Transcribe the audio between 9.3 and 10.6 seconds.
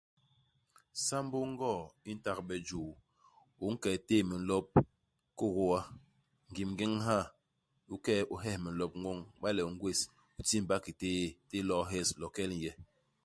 Iba le u ngwés, u